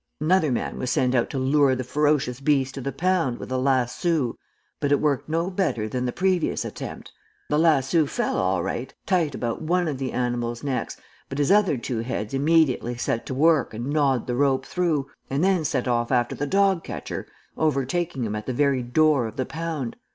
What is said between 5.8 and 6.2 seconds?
than the